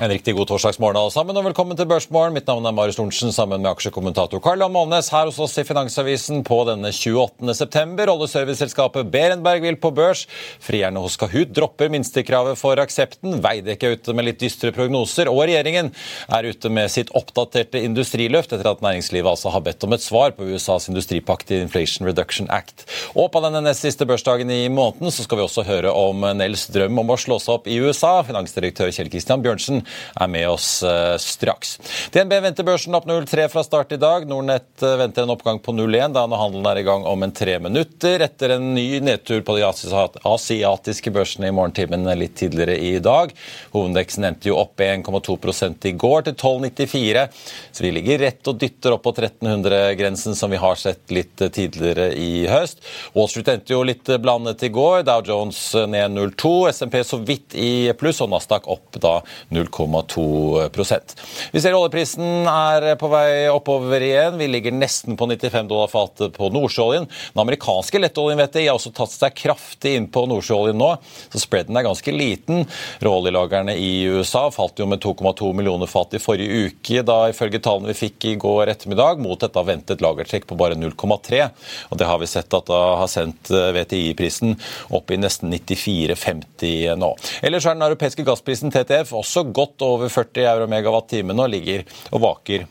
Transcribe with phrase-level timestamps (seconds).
[0.00, 2.32] En riktig god torsdagsmorgen alle sammen, og velkommen til Børsmorgen.
[2.32, 6.38] Mitt navn er Marius Lorentzen sammen med aksjekommentator Karl Månes her hos oss i Finansavisen
[6.40, 7.52] på denne 28.
[7.58, 8.08] september.
[8.08, 10.22] Oljeserviceselskapet Berenberg vil på børs.
[10.64, 13.42] Frierne hos Kahoot dropper minstekravet for aksepten.
[13.44, 15.28] Veidekke er ute med litt dystre prognoser.
[15.28, 15.92] Og regjeringen
[16.32, 20.32] er ute med sitt oppdaterte industriløft etter at næringslivet altså har bedt om et svar
[20.32, 22.86] på USAs industripakt i Inflation Reduction Act.
[23.12, 26.70] Og på denne nest siste børsdagen i måneden så skal vi også høre om Nels
[26.72, 28.16] drøm om å slå seg opp i USA.
[28.24, 31.76] Finansdirektør Kjell Christian Bjørnsen er med oss eh, straks.
[32.12, 34.26] DNB venter børsen opp 0,3 fra start i dag.
[34.28, 37.58] Nordnett eh, venter en oppgang på 0,1 da handelen er i gang om en tre
[37.62, 43.32] minutter etter en ny nedtur på de asiatiske børsene i morgentimen litt tidligere i dag.
[43.74, 45.38] Hovedindeksen endte jo opp 1,2
[45.90, 47.26] i går til 12,94,
[47.72, 51.52] så vi ligger rett og dytter opp på 1300-grensen som vi har sett litt eh,
[51.54, 52.82] tidligere i høst.
[53.16, 55.04] Wall Street endte jo litt blandet i går.
[55.08, 59.18] Dow Jones ned 0,2, SMP så vidt i pluss, og Nasdaq opp da
[59.50, 59.79] 0,2.
[59.86, 61.16] 0,2%
[61.52, 64.38] Vi ser oljeprisen er på vei oppover igjen.
[64.40, 67.06] Vi ligger nesten på 95 dollar fatet på nordsjøoljen.
[67.34, 70.90] Den amerikanske lettoljen vet jeg, har også tatt seg kraftig inn på nordsjøoljen nå,
[71.32, 72.64] så spreaden er ganske liten.
[73.04, 77.92] Råoljelagrene i USA falt jo med 2,2 millioner fat i forrige uke, da ifølge tallene
[77.92, 81.42] vi fikk i går ettermiddag, mot et ventet lagertrekk på bare 0,3.
[81.90, 84.56] Og Det har vi sett at da har sendt eh, VTI-prisen
[84.96, 87.10] opp i nesten 94,50 nå.
[87.46, 91.84] Ellers er den europeiske gassprisen TTF også godt godt over 40 euro megawatt-timen og ligger
[92.10, 92.66] og vaker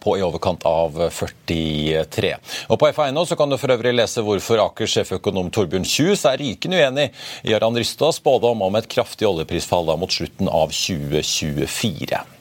[0.00, 2.34] på i overkant av 43.
[2.70, 6.78] Og På FA.no kan du for øvrig lese hvorfor Akers sjeføkonom Torbjørn Kjus er rykende
[6.78, 7.08] uenig
[7.42, 12.35] i Aran Ristas spådom om et kraftig oljeprisfall mot slutten av 2024.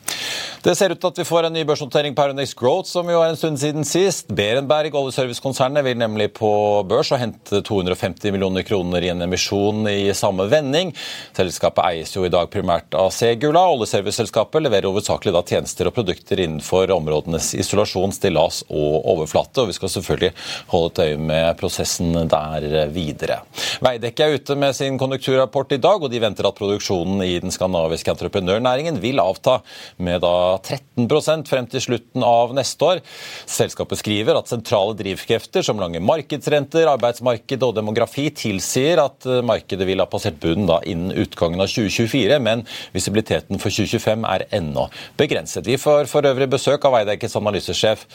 [0.65, 3.19] Det ser ut til at vi får en ny børsnotering på Euronex Growth, som jo
[3.21, 4.31] er en stund siden sist.
[4.33, 6.49] Berenberg, oljeservicekonsernet, vil nemlig på
[6.89, 10.89] børs og hente 250 millioner kroner i en emisjon i samme vending.
[11.37, 13.61] Selskapet eies jo i dag primært av Segula.
[13.75, 19.61] Oljeserviceselskapet leverer hovedsakelig da tjenester og produkter innenfor områdenes isolasjon, stillas og overflate.
[19.61, 20.31] og Vi skal selvfølgelig
[20.73, 23.43] holde et øye med prosessen der videre.
[23.85, 27.53] Veidekke er ute med sin konjunkturrapport i dag, og de venter at produksjonen i den
[27.53, 29.59] skandinaviske entreprenørnæringen vil avta
[30.05, 33.01] med da 13% frem til slutten av neste år.
[33.49, 39.87] Selskapet skriver at sentrale drivkrefter som lange markedsrenter, arbeidsmarked og demografi tilsier at eh, markedet
[39.87, 44.87] vil ha passert bunnen da innen utgangen av 2024, men visibiliteten for 2025 er ennå
[45.19, 45.65] begrenset.
[45.67, 48.05] Vi får for øvrig besøk av Veidekkes analysesjef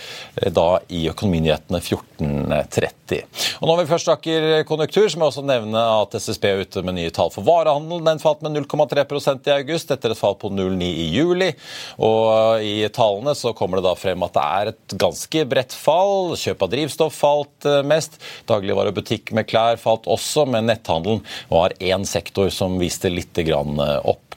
[0.41, 3.23] eh, da i Økonominyhetene 14.30.
[3.61, 6.83] Og Når vi først snakker konjunktur, så må jeg også nevne at SSB er ute
[6.87, 8.03] med nye tall for varehandel.
[8.07, 11.51] Den falt med 0,3% i august, etter et fall på 0,9 i juli.
[12.03, 16.35] Og i tallene så kommer det da frem at det er et ganske bredt fall.
[16.41, 18.21] Kjøp av drivstoff falt eh, mest.
[18.51, 23.39] Dagligvare og butikk med klær falt også, men netthandelen var én sektor som viste litt
[23.41, 24.30] eh, oppgang.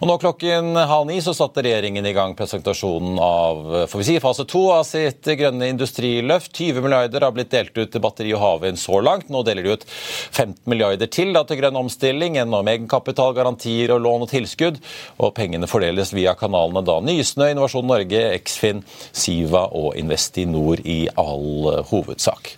[0.00, 4.16] Og nå klokken halv ni så satte regjeringen i gang presentasjonen av får vi si,
[4.22, 6.52] fase to av sitt grønne industriløft.
[6.56, 9.28] 20 milliarder har blitt delt ut til batteri og havvind så langt.
[9.32, 14.02] Nå deler de ut 15 milliarder til da, til grønn omstilling gjennom egenkapital, garantier og
[14.06, 14.80] lån og tilskudd.
[15.18, 18.82] Og pengene fordeles via kanalene da Nysnø, Innovasjon Norge, Eksfin,
[19.12, 22.54] Siva og Investinor i all hovedsak.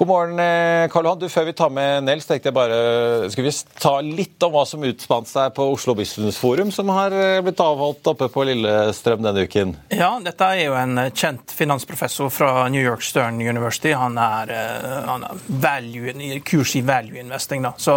[0.00, 1.20] God morgen, eh, Karl Johan.
[1.20, 4.62] Du, før vi tar med Nels, tenkte jeg bare Skal vi ta litt om hva
[4.68, 8.44] som utspant seg på Oslo Business Forum forum som har eh, blitt avholdt oppe på
[8.44, 9.76] Lillestrøm denne uken.
[9.94, 13.92] Ja, dette er jo en kjent finansprofessor fra New York Stern University.
[13.94, 14.50] Han er,
[15.06, 17.62] han er value, kurs i value investing.
[17.62, 17.72] Da.
[17.78, 17.94] Så,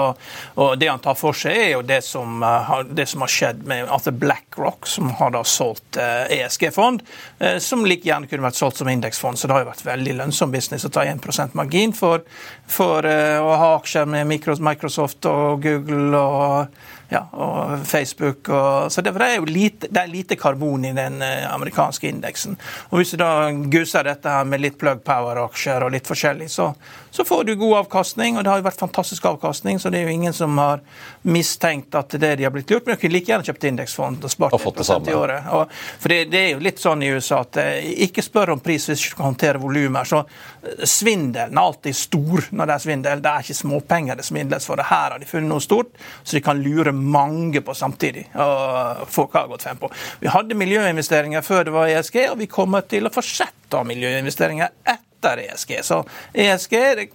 [0.53, 2.45] og Det han tar for seg, er jo det som,
[2.93, 7.01] det som har skjedd med at BlackRock, som har da solgt ESG-fond,
[7.39, 9.39] e som like gjerne kunne vært solgt som indeksfond.
[9.39, 12.21] Så det har jo vært veldig lønnsom business å ta 1% margin for,
[12.69, 18.49] for å ha aksjer med Microsoft og Google og, ja, og Facebook.
[18.49, 22.57] Og, så det, er jo lite, det er lite karbon i den eh, amerikanske indeksen.
[22.89, 26.71] Og Hvis du da gusser dette her med litt plug power-aksjer og litt forskjellig, så,
[27.13, 28.37] så, får du god avkastning.
[28.37, 30.81] Og det har jo vært fantastisk avkastning, så det er jo ingen som har
[31.21, 32.87] mistenkt at det de har blitt gjort.
[32.87, 35.11] Men du kunne like gjerne kjøpt indeksfond og spart og fått det samme.
[35.11, 35.45] i året.
[35.53, 35.69] Og,
[36.01, 38.89] for det, det, er jo litt sånn i USA at eh, ikke spør om pris
[38.89, 40.09] hvis du kan håndtere volumer.
[40.09, 43.23] Så eh, svindelen er alltid stor når det er svindel.
[43.23, 44.81] Det er ikke småpenger det svindles for.
[44.81, 45.93] Det her har de funnet noe stort,
[46.23, 48.25] så de kan lure mange på samtidig.
[48.33, 49.93] og folk har gått frem på.
[50.19, 53.87] Vi hadde miljøinvesteringer før det var ESG, og vi kommer til å fortsette å ha
[53.93, 55.79] miljøinvesteringer etter ESG.
[55.83, 56.03] Så
[56.33, 57.09] ESG det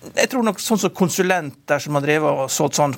[0.00, 2.94] jeg tror nok sånn som konsulenter som har drevet og solgt sånn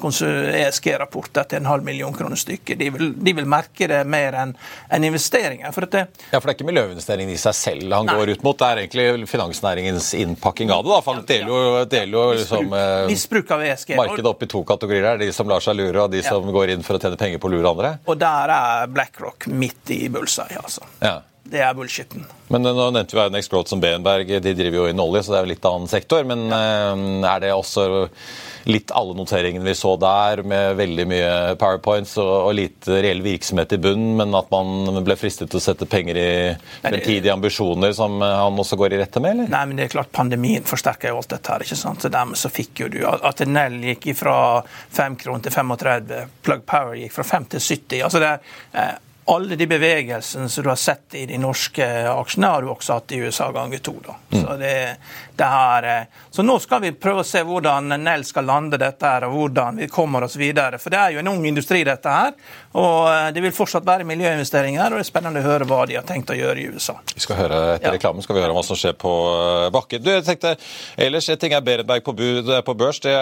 [0.55, 4.53] ESG-rapporter til en halv million kroner stykket, de de vil merke det mer enn
[4.93, 5.73] en investeringer.
[5.75, 8.15] For det, ja, for det er ikke miljøinvesteringen i seg selv han nei.
[8.21, 10.93] går ut mot, det er egentlig finansnæringens innpakking av det.
[10.93, 12.77] da, for Han deler jo, deler jo liksom,
[13.11, 13.97] misbruk av ESG.
[13.99, 15.09] markedet opp i to kategorier.
[15.11, 17.43] her, De som lar seg lure, og de som går inn for å tjene penger
[17.43, 17.97] på å lure andre.
[18.07, 20.87] Og der er BlackRock midt i bullseye, altså.
[21.03, 21.19] Ja.
[21.53, 22.25] Det er bullshitten.
[22.49, 24.31] Men eh, nå nevnte vi Next Growth som Berenberg.
[24.41, 26.25] De driver jo inn olje, så det er jo litt annen sektor.
[26.29, 26.63] Men ja.
[26.93, 28.09] Eh, er det også
[28.71, 33.75] litt alle noteringene vi så der, med veldig mye powerpoints og, og lite reell virksomhet
[33.75, 36.31] i bunnen, men at man ble fristet til å sette penger i
[36.79, 39.53] fremtidige ambisjoner, som eh, han også går i rette med, eller?
[39.53, 42.05] Nei, men det er klart pandemien forsterker jo alt dette her, ikke sant.
[42.05, 44.37] Så dermed så fikk jo du at Nell gikk fra
[44.95, 48.05] 5 kroner til 35, Plug Power gikk fra 5 til 70.
[48.07, 48.37] altså det
[48.79, 49.01] er
[49.35, 53.13] alle de bevegelsene som du har sett i de norske aksjene, har du også hatt
[53.13, 53.95] i USA ganger to.
[54.05, 54.17] Da.
[54.31, 54.43] Mm.
[54.43, 54.73] Så, det,
[55.37, 59.09] det her, eh, så nå skal vi prøve å se hvordan Nell skal lande dette
[59.09, 60.81] her, og hvordan vi kommer oss videre.
[60.83, 62.35] For det er jo en ung industri, dette her.
[62.79, 65.99] Og eh, det vil fortsatt være miljøinvesteringer, og det er spennende å høre hva de
[65.99, 66.99] har tenkt å gjøre i USA.
[67.15, 67.95] Vi skal høre Etter ja.
[67.97, 70.05] reklamen skal vi høre hva som skjer på eh, bakken.
[70.05, 70.57] Du, jeg tenkte,
[70.97, 73.15] ellers En ting er Berenberg på, bud, på børs, det,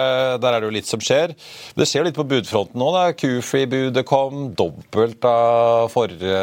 [0.43, 1.35] der er det jo litt som skjer.
[1.77, 2.89] Det skjer litt på budfronten nå.
[3.21, 6.41] Q-free-budet kom, dobbelt av forrige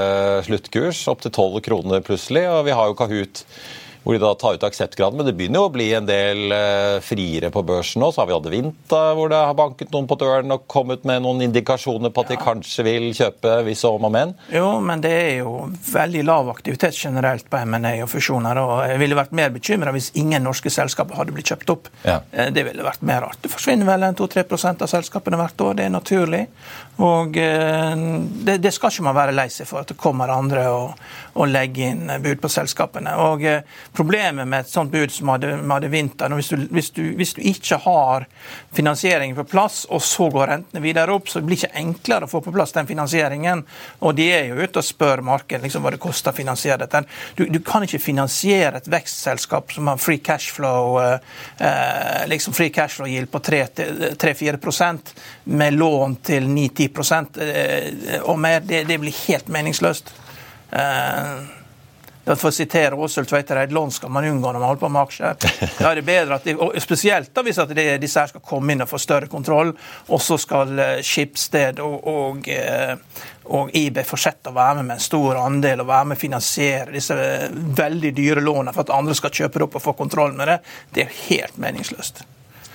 [0.49, 2.46] sluttkurs, opp til 12 kroner plutselig.
[2.49, 3.44] Og vi har jo Kahoot
[4.08, 5.19] hvor de da tar ut akseptgraden.
[5.20, 8.08] Men det begynner jo å bli en del eh, friere på børsen nå.
[8.08, 11.26] Så har vi hatt Vinta, hvor det har banket noen på døren og kommet med
[11.26, 14.32] noen indikasjoner på at de kanskje vil kjøpe hvis om og men.
[14.55, 15.52] Jo, men det er jo
[15.90, 18.62] veldig lav aktivitet generelt på M&A og fusjoner.
[18.62, 21.93] og Jeg ville vært mer bekymra hvis ingen norske selskaper hadde blitt kjøpt opp.
[22.08, 22.22] Ja.
[22.32, 23.43] Eh, det ville vært mer rart.
[23.44, 25.76] Det forsvinner vel 2-3 av selskapene hvert år.
[25.76, 26.46] Det er naturlig.
[26.98, 27.96] Og eh,
[28.44, 31.02] det, det, skal ikke man være lei seg for at det kommer andre og,
[31.38, 33.12] og legger inn bud på selskapene.
[33.22, 33.60] Og eh,
[33.94, 37.78] Problemet med et sånt bud som hadde, hadde vinteren, hvis du, hvis, hvis du, ikke
[37.84, 38.26] har
[38.74, 42.32] finansieringen på plass, og så går rentene videre opp, så blir det ikke enklere å
[42.32, 43.62] få på plass den finansieringen.
[44.02, 47.04] Og de er jo ute og spør markedet liksom, hva det koster å finansiere dette.
[47.38, 53.06] Du, du, kan ikke finansiere et vekstselskap som har free cashflow eh, liksom free cashflow
[53.10, 54.58] yield på 3-4
[55.44, 58.61] med lån til 9-10 10 og mer.
[58.64, 60.14] Det, det blir helt meningsløst.
[62.37, 65.37] For å sitere Åshild Tveitereid, lån skal man unngå når man holder på med aksjer.
[65.79, 68.75] Da er det bedre at de, Spesielt da hvis at de, disse her skal komme
[68.75, 69.73] inn og få større kontroll,
[70.08, 70.75] og så skal
[71.05, 72.50] Skipsted og, og,
[73.49, 76.96] og eBay fortsette å være med med en stor andel og være med å finansiere
[76.99, 77.17] disse
[77.79, 80.58] veldig dyre lånene for at andre skal kjøpe det opp og få kontroll med det.
[80.93, 82.27] Det er helt meningsløst.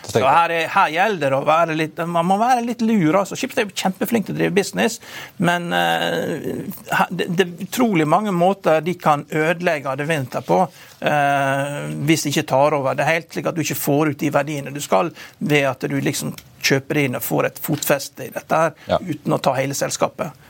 [0.03, 3.15] Så her, her, gjelder det å være litt Man må være litt lur.
[3.21, 3.37] altså.
[3.39, 4.99] Schibsted er kjempeflink til å drive business,
[5.37, 11.77] men uh, det, det, er utrolig mange måter de kan ødelegge det vinter på uh,
[12.03, 12.97] hvis de ikke tar over.
[12.97, 15.87] Det er helt slik at du ikke får ut de verdiene du skal, ved at
[15.87, 18.99] du liksom kjøper inn og får et fotfeste i dette her, ja.
[18.99, 20.49] uten å ta hele selskapet.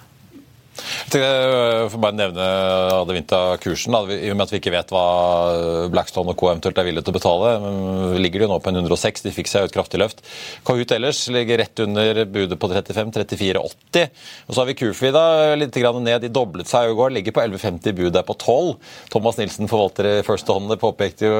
[1.13, 2.45] Jeg øh, får bare nevne
[2.95, 3.93] Adevinta-kursen.
[3.93, 5.03] I og med at vi ikke vet hva
[5.93, 6.47] Blackstone og Co.
[6.49, 7.51] eventuelt er villige til å betale,
[8.23, 9.25] ligger de nå på en 106.
[9.27, 10.23] De fikk seg et kraftig løft.
[10.65, 14.23] Kahoot ellers ligger rett under budet på 35, 34,80.
[14.47, 15.25] Og så har vi Kufi da,
[15.59, 16.23] litt ned.
[16.23, 17.93] De doblet seg i går, ligger på 11,50.
[17.99, 18.73] Budet er på 12.
[19.13, 21.37] Thomas Nilsen, forvalter i First Hånd, påpekte jo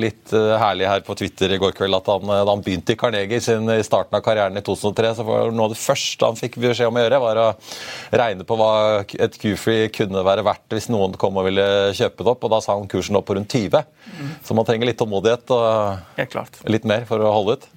[0.00, 3.42] litt herlig her på Twitter i går kveld at han, da han begynte i Carnegie
[3.44, 6.56] sin, i starten av karrieren i 2003, så var noe av det første han fikk
[6.62, 7.48] beskjed om å gjøre, var å
[8.22, 11.66] regne på hva et Q-free kunne være verdt hvis noen kom og ville
[11.98, 12.46] kjøpe det opp.
[12.46, 13.82] og Da sa han kursen opp på rundt 20.
[14.14, 14.32] Mm.
[14.46, 17.70] Så man trenger litt tålmodighet og litt mer for å holde ut.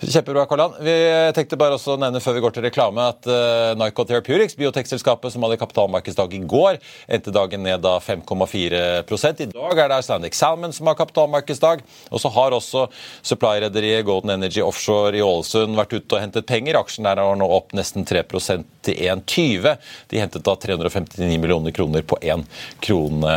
[0.00, 0.74] Kjempebra, Karlan.
[0.80, 0.94] Vi
[1.34, 5.32] tenkte bare også å nevne før vi går til reklame at uh, Nyco Therapeutics, biotekselskapet
[5.32, 10.36] som hadde kapitalmarkedsdag i går, endte dagen ned da 5,4 I dag er det Icelandic
[10.38, 11.84] Salmon som har kapitalmarkedsdag.
[12.10, 12.86] Og så har også
[13.22, 16.78] supply-rederiet Golden Energy Offshore i Ålesund vært ute og hentet penger.
[16.80, 19.78] Aksjen der er nå opp nesten 3% til 1,20.
[20.10, 22.44] De hentet da 359 millioner kroner på én
[22.84, 23.34] krone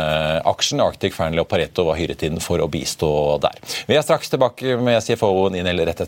[0.48, 0.82] aksjen.
[0.84, 3.10] Arctic Fearnley og Pareto var hyret inn for å bistå
[3.42, 3.56] der.
[3.88, 6.07] Vi er straks tilbake med CFO-en inn eller rett etter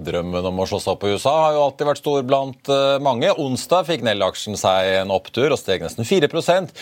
[0.00, 2.96] Drømmen om å slå seg opp i USA har jo alltid vært stor blant eh,
[3.04, 3.32] mange.
[3.42, 6.72] Onsdag fikk Nell-aksjen seg en opptur og steg nesten 4%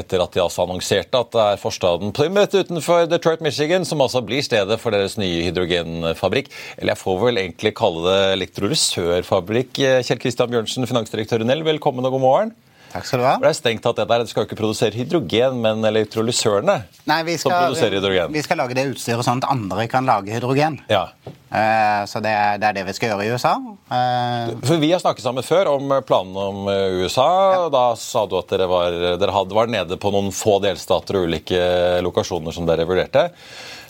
[0.00, 4.24] etter at de altså annonserte at det er forstaden Plymouth utenfor Detroit, Michigan som altså
[4.24, 6.52] blir stedet for deres nye hydrogenfabrikk.
[6.78, 9.84] Eller jeg får vel egentlig kalle det elektrolysørfabrikk.
[10.06, 12.54] Kjell Kristian Bjørnsen, finansdirektør i Nell, velkommen og god morgen.
[12.92, 13.36] Takk skal du ha.
[13.40, 17.20] Det er strengt tatt det der, Du skal jo ikke produsere hydrogen, men elektrolysørene Nei,
[17.26, 18.34] vi skal, som produserer hydrogen.
[18.34, 20.76] Vi skal lage det utstyret sånn at andre kan lage hydrogen.
[20.92, 21.08] Ja.
[21.52, 23.56] Uh, så det er, det er, det vi skal gjøre i USA.
[23.90, 27.28] Uh, For Vi har snakket sammen før om planene om eh, USA.
[27.56, 27.66] Ja.
[27.72, 31.28] Da sa du at dere, var, dere hadde, var nede på noen få delstater og
[31.28, 31.60] ulike
[32.04, 33.30] lokasjoner som dere vurderte.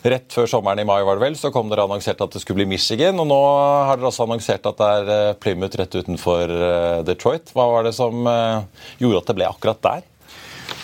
[0.02, 2.62] Rett før sommeren i mai var det vel, så kom dere annonsert at det skulle
[2.62, 3.20] bli Michigan.
[3.22, 3.42] Og nå
[3.86, 7.52] har dere også annonsert at det er eh, Plymouth rett utenfor eh, Detroit.
[7.54, 10.08] Hva var det som eh, gjorde at det ble akkurat der?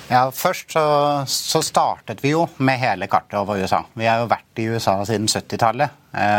[0.08, 0.84] Ja, Først så,
[1.28, 3.82] så, startet vi jo med hele kartet over USA.
[3.98, 5.98] Vi har jo vært i USA siden 70-tallet.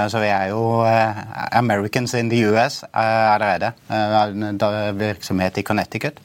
[0.10, 0.82] Så vi er jo
[1.54, 3.70] Americans in the US allerede.
[4.98, 6.18] Virksomhet i Connecticut.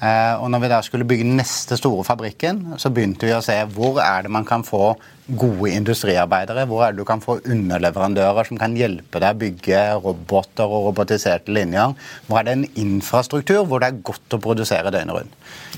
[0.00, 3.98] Og når vi da skulle bygge neste store fabrikken, så begynte vi å se hvor
[4.00, 4.94] er det man kan få
[5.38, 9.82] gode industriarbeidere, hvor er det du kan få underleverandører som kan hjelpe deg å bygge
[10.02, 11.94] roboter og robotiserte linjer.
[12.26, 15.36] Hvor er det en infrastruktur hvor det er godt å produsere døgnet rundt.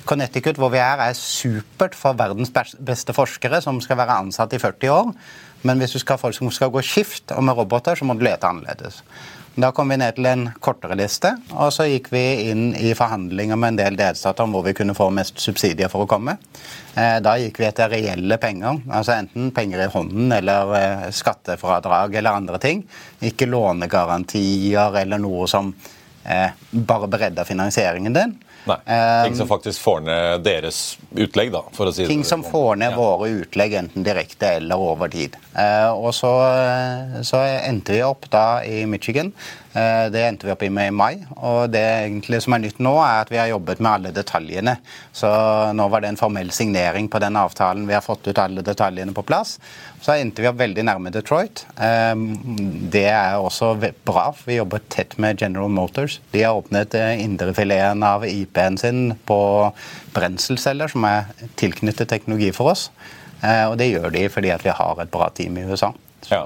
[0.08, 4.62] Connecticut, hvor vi er, er supert for verdens beste forskere som skal være ansatt i
[4.62, 5.12] 40 år.
[5.62, 8.16] Men hvis du skal ha folk som skal gå skift og med roboter, så må
[8.18, 9.02] du lete annerledes.
[9.52, 13.58] Da kom vi ned til en kortere liste, og så gikk vi inn i forhandlinger
[13.60, 16.38] med en del delstater om hvor vi kunne få mest subsidier for å komme.
[16.96, 22.16] Eh, da gikk vi etter reelle penger, altså enten penger i hånden eller eh, skattefradrag
[22.16, 22.80] eller andre ting.
[23.20, 25.68] Ikke lånegarantier eller noe som
[26.24, 28.34] eh, bare beredder finansieringen din.
[28.68, 28.76] Nei,
[29.26, 30.76] Ting som faktisk får ned deres
[31.18, 32.98] utlegg, da, for å si ting det Ting som får ned ja.
[32.98, 35.34] våre utlegg, enten direkte eller over tid.
[35.58, 36.30] Eh, og så,
[37.26, 41.12] så, endte vi opp da i Michigan Eh, det endte vi opp med i mai.
[41.40, 44.76] Og det egentlig som er nytt nå, er at vi har jobbet med alle detaljene.
[45.16, 45.30] Så
[45.76, 47.86] nå var det en formell signering på den avtalen.
[47.88, 49.56] Vi har fått ut alle detaljene på plass.
[50.02, 51.64] Så endte vi opp veldig nærme Detroit.
[51.76, 52.12] Eh,
[52.92, 53.74] det er også
[54.04, 54.28] bra.
[54.44, 56.20] Vi jobber tett med General Motors.
[56.34, 59.40] De har åpnet eh, indrefileten av IP-en sin på
[60.12, 62.88] brenselceller, som er tilknyttet teknologi for oss.
[63.42, 65.88] Og det gjør de fordi vi har et bra team i USA.
[66.22, 66.42] Så, ja.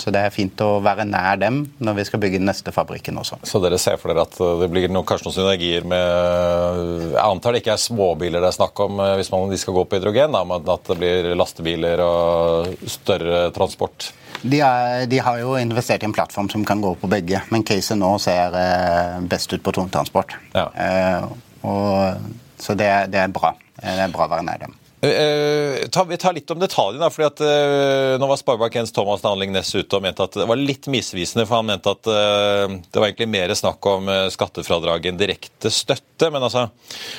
[0.00, 3.18] så, det er fint å være nær dem når vi skal bygge den neste fabrikken
[3.20, 3.36] også.
[3.44, 7.52] Så dere ser for dere at det blir noen, kanskje noen synergier med Jeg antar
[7.52, 9.98] det ikke er småbiler det er snakk om eh, hvis man, de skal gå på
[9.98, 14.10] hydrogen, da, men at det blir lastebiler og større transport?
[14.42, 17.64] De, er, de, har jo investert i en plattform som kan gå på begge, men
[17.64, 20.36] caset nå ser eh, best ut på tungtransport.
[20.52, 20.68] Ja.
[20.72, 21.28] Eh,
[21.64, 23.54] og, så det, det, er bra.
[23.80, 24.76] Det er bra å være nær dem.
[25.04, 27.10] Uh, ta, vi tar litt om detaljene.
[27.12, 30.60] fordi at uh, Nå var Sparebank1s Thomas Danling Næss ute og mente at det var
[30.60, 31.44] litt misvisende.
[31.48, 36.30] for Han mente at uh, det var egentlig mer snakk om skattefradrag enn direkte støtte.
[36.32, 36.68] Men altså,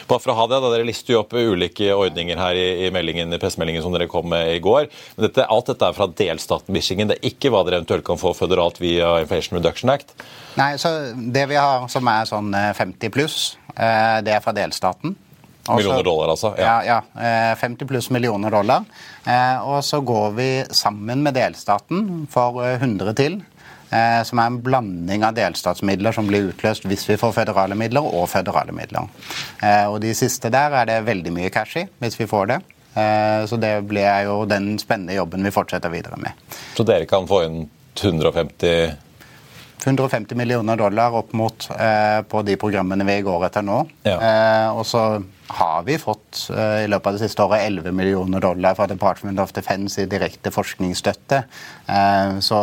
[0.10, 2.94] bare for å ha det, da dere lister jo opp ulike ordninger her i, i,
[2.96, 4.90] meldingen, i pressemeldingen som dere kom med i går.
[5.18, 7.12] Men dette, alt dette er fra delstaten Michigan.
[7.12, 10.16] Det er ikke hva dere eventuelt kan få føderalt via Inflation Reduction Act?
[10.56, 13.40] Nei, så Det vi har som er sånn 50 pluss,
[13.76, 15.18] det er fra delstaten.
[15.66, 16.52] Også, millioner dollar, altså?
[16.62, 18.86] Ja, ja, ja 50 eh, pluss millioner dollar.
[19.26, 23.44] Eh, og så går vi sammen med delstaten for 100 eh, til.
[24.26, 28.26] Som er en blanding av delstatsmidler som blir utløst hvis vi får føderale midler, og
[28.28, 29.06] føderale midler.
[29.94, 32.58] Og de siste der er det veldig mye cash i, hvis vi får det.
[33.48, 36.58] Så det blir jo den spennende jobben vi fortsetter videre med.
[36.76, 37.62] Så dere kan få inn
[38.02, 38.98] 150
[39.86, 43.84] 150 millioner dollar opp mot eh, på de programmene vi går etter nå.
[44.08, 44.16] Ja.
[44.18, 45.04] Eh, og så
[45.48, 49.40] har vi fått uh, i løpet av det siste året 11 millioner dollar fra Department
[49.40, 51.44] of Defense i direkte forskningsstøtte.
[51.90, 52.60] Uh, så,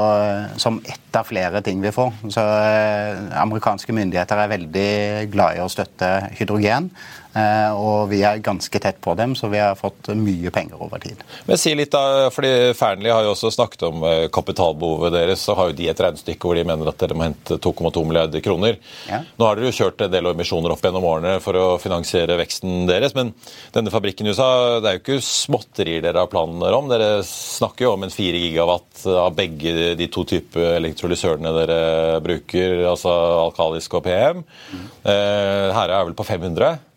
[0.61, 2.13] som ett av flere ting vi får.
[2.35, 4.93] Så uh, amerikanske myndigheter er veldig
[5.33, 6.91] glad i å støtte hydrogen.
[7.33, 11.01] Eh, og vi er ganske tett på dem, så vi har fått mye penger over
[11.01, 11.21] tid.
[11.49, 15.45] Men si litt da, fordi Fearnley har jo også snakket om eh, kapitalbehovet deres.
[15.47, 18.45] Så har jo de et regnestykke hvor de mener at dere må hente 2,2 milliarder
[18.45, 18.77] kroner.
[19.09, 19.23] Ja.
[19.39, 22.85] Nå har dere jo kjørt en del emisjoner opp gjennom årene for å finansiere veksten
[22.91, 23.17] deres.
[23.17, 23.33] Men
[23.73, 24.51] denne fabrikken i USA,
[24.83, 26.93] det er jo ikke småtterier dere har planer om.
[26.93, 31.83] Dere snakker jo om en 4 gigawatt av begge de to typer elektrolysørene dere
[32.23, 33.13] bruker, altså
[33.49, 34.43] alkalisk og PM.
[34.73, 34.87] Mm.
[35.03, 36.92] Herre er vel på 500?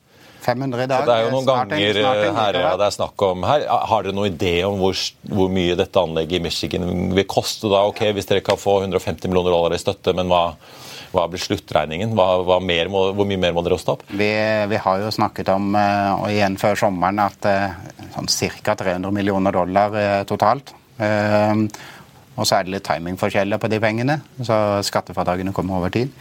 [0.45, 1.03] 500 i dag.
[1.07, 3.65] Det er jo noen snart, ganger snart eh, her, ja, det er snakk om her.
[3.89, 4.97] Har dere noen idé om hvor,
[5.31, 6.87] hvor, mye dette anlegget i Michigan
[7.17, 7.83] vil koste da?
[7.89, 10.43] Ok, Hvis dere kan få 150 millioner dollar i støtte, men hva,
[11.15, 12.13] hva blir sluttregningen?
[12.17, 14.05] Hva, hva må, hvor mye mer må dere hoste opp?
[14.11, 14.29] Vi,
[14.71, 18.31] vi, har jo snakket om, eh, og igjen før sommeren, at eh, sånn
[18.61, 18.77] ca.
[18.85, 20.75] 300 millioner dollar totalt.
[22.35, 26.11] Og så er det litt timingforskjeller på de pengene, så skattefradragene kommer over tid.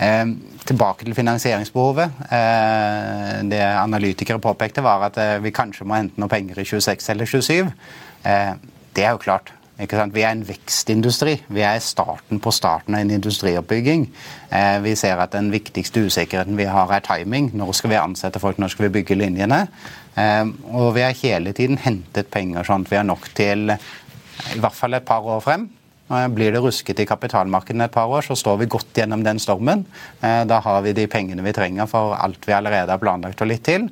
[0.00, 0.26] Eh,
[0.66, 2.12] tilbake til finansieringsbehovet.
[2.32, 7.10] Eh, det analytikere påpekte, var at eh, vi kanskje må hente noe penger i 26
[7.12, 7.72] eller 27.
[8.94, 9.52] Det er jo klart.
[9.80, 11.38] Vi er en vekstindustri.
[11.48, 14.02] Vi er starten på starten av en industrioppbygging.
[14.84, 17.48] Vi ser at den viktigste usikkerheten vi har, er timing.
[17.56, 19.62] Når skal vi ansette folk, når skal vi bygge linjene?
[20.68, 24.76] Og vi har hele tiden hentet penger sånn at vi har nok til i hvert
[24.76, 25.70] fall et par år frem.
[26.10, 29.84] Blir det rusket i kapitalmarkedene et par år, så står vi godt gjennom den stormen.
[30.18, 33.46] Eh, da har vi de pengene vi trenger for alt vi allerede har planlagt og
[33.46, 33.86] litt til.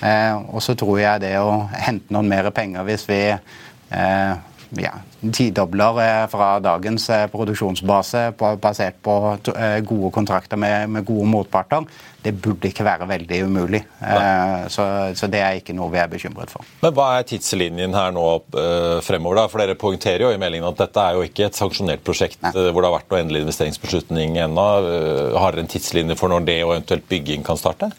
[0.00, 4.32] Eh, og så tror jeg det å hente noen mer penger hvis vi eh,
[4.76, 4.92] ja,
[5.32, 8.24] tidobler eh, fra dagens eh, produksjonsbase
[8.60, 9.14] basert på
[9.54, 11.86] eh, gode kontrakter med, med, gode motparter,
[12.22, 13.80] det burde ikke være veldig umulig.
[14.68, 14.84] Så,
[15.16, 16.66] så, det er ikke noe vi er bekymret for.
[16.82, 18.24] Men Hva er tidslinjen her nå
[19.06, 19.38] fremover?
[19.38, 19.44] da?
[19.48, 22.52] For Dere poengterer jo i meldingen at dette er jo ikke et sanksjonert prosjekt Nei.
[22.52, 24.66] hvor det har vært noe endelig investeringsbeslutning ennå.
[25.38, 27.92] Har dere en tidslinje for når det og eventuelt bygging kan starte?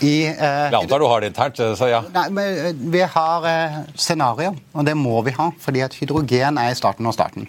[0.00, 1.60] I, eh, jeg antar du har det internt?
[1.76, 2.00] så ja.
[2.14, 5.50] Nei, men eh, Vi har eh, scenarioer, og det må vi ha.
[5.60, 7.48] fordi at hydrogen er i starten av starten.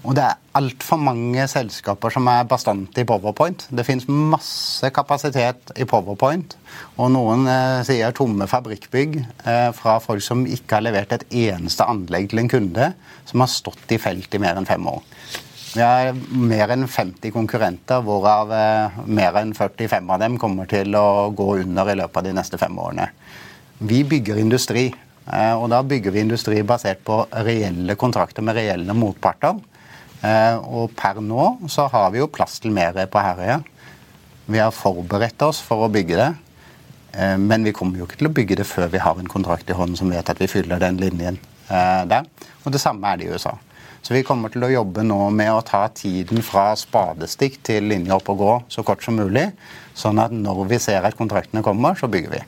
[0.00, 3.66] Og det er altfor mange selskaper som er bastante i Powerpoint.
[3.68, 6.56] Det fins masse kapasitet i Powerpoint,
[6.96, 11.84] og noen eh, sier tomme fabrikkbygg eh, fra folk som ikke har levert et eneste
[11.84, 12.90] anlegg til en kunde,
[13.28, 15.04] som har stått i felt i mer enn fem år.
[15.70, 20.96] Vi har mer enn 50 konkurrenter, hvorav eh, mer enn 45 av dem kommer til
[20.98, 23.06] å gå under i løpet av de neste fem årene.
[23.78, 24.88] Vi bygger industri,
[25.30, 29.62] eh, og da bygger vi industri basert på reelle kontrakter med reelle motparter.
[30.26, 33.60] Eh, og per nå så har vi jo plass til mer på Herøya.
[34.50, 36.30] Vi har forberedt oss for å bygge det.
[37.42, 39.74] Men vi kommer jo ikke til å bygge det før vi har en kontrakt i
[39.74, 42.28] hånden som vet at vi fyller den linjen der.
[42.62, 43.56] Og det samme er det i USA.
[44.02, 48.16] Så vi kommer til å jobbe nå med å ta tiden fra spadestikk til linje
[48.16, 49.50] opp og gå så kort som mulig.
[49.98, 52.42] Sånn at når vi ser at kontraktene kommer, så bygger vi.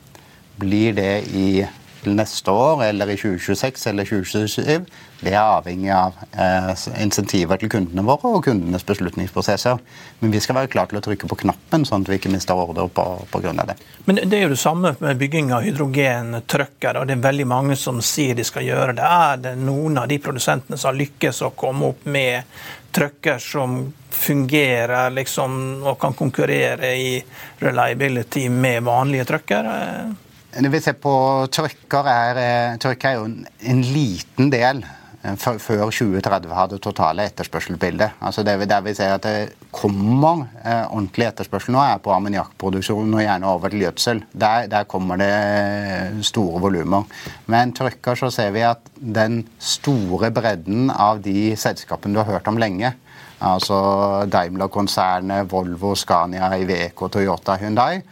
[0.62, 1.46] Blir det i
[2.10, 4.86] neste år eller i 2026 eller 2027,
[5.22, 9.78] det er avhengig av eh, insentiver til kundene våre og kundenes beslutningsprosesser.
[10.18, 12.58] Men vi skal være klare til å trykke på knappen, sånn at vi ikke mister
[12.58, 13.76] ordre av det.
[14.08, 17.78] Men det er jo det samme med bygging av hydrogentrucker, og det er veldig mange
[17.78, 19.06] som sier de skal gjøre det.
[19.06, 22.42] Er det noen av de produsentene som har lykkes å komme opp med
[22.92, 27.14] trucker som fungerer liksom, og kan konkurrere i
[27.62, 29.70] reliability med vanlige trucker?
[30.52, 31.12] Når vi ser på
[31.48, 33.38] trykker, er, eh, trykker er jo en,
[33.72, 38.18] en liten del eh, før 2030 har det totale etterspørselbildet.
[38.20, 43.16] Altså det, der vi ser at det kommer eh, ordentlig etterspørsel nå, er på ammoniakkproduksjon
[43.16, 44.20] og gjerne over til gjødsel.
[44.44, 47.08] Der, der kommer det eh, store volumer.
[47.48, 52.52] Men trykker så ser vi at den store bredden av de selskapene du har hørt
[52.52, 52.92] om lenge,
[53.40, 53.80] altså
[54.30, 58.04] Daimler-konsernet, Volvo, Scania, Iveco, Toyota, Hyundai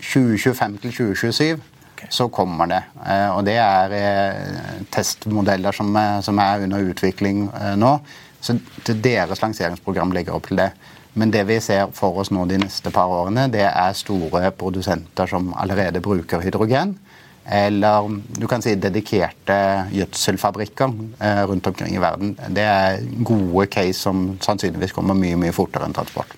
[0.00, 1.64] 2025 til 2027
[2.10, 2.82] så kommer det.
[3.06, 7.46] Eh, og det er eh, testmodeller som, eh, som er under utvikling
[7.80, 7.96] nå.
[8.40, 10.70] Så deres lanseringsprogram legger opp til det.
[11.16, 15.26] Men det vi ser for oss nå de neste par årene, det er store produsenter
[15.30, 16.94] som allerede bruker hydrogen.
[17.46, 19.56] Eller du kan si dedikerte
[19.94, 20.92] gjødselfabrikker
[21.48, 22.34] rundt omkring i verden.
[22.50, 26.34] Det er gode case som sannsynligvis kommer mye mye fortere enn transport.